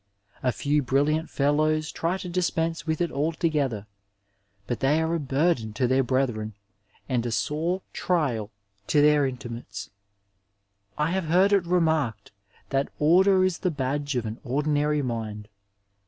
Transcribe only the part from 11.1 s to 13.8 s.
have heard it remarked that order is the